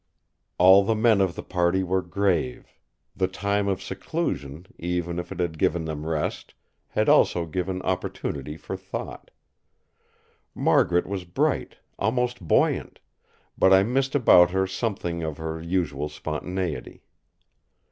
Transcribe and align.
All 0.57 0.83
the 0.83 0.95
men 0.95 1.21
of 1.21 1.35
the 1.35 1.43
party 1.43 1.83
were 1.83 2.01
grave; 2.01 2.73
the 3.15 3.27
time 3.27 3.67
of 3.67 3.83
seclusion, 3.83 4.65
even 4.79 5.19
if 5.19 5.31
it 5.31 5.39
had 5.39 5.59
given 5.59 5.85
them 5.85 6.07
rest, 6.07 6.55
had 6.87 7.07
also 7.07 7.45
given 7.45 7.83
opportunity 7.83 8.57
for 8.57 8.75
thought. 8.75 9.29
Margaret 10.55 11.05
was 11.05 11.23
bright, 11.23 11.75
almost 11.99 12.41
buoyant; 12.47 12.99
but 13.55 13.71
I 13.71 13.83
missed 13.83 14.15
about 14.15 14.49
her 14.49 14.65
something 14.65 15.21
of 15.21 15.37
her 15.37 15.61
usual 15.61 16.09
spontaneity. 16.09 17.03